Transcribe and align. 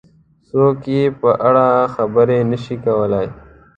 څوک 0.47 0.77
یې 0.95 1.03
په 1.21 1.29
اړه 1.47 1.65
خبرې 1.95 2.39
نه 2.51 2.57
شي 2.63 2.75
کولای. 2.85 3.27